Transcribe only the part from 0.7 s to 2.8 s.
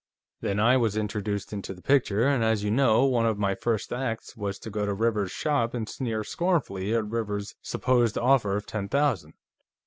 was introduced into the picture, and, as you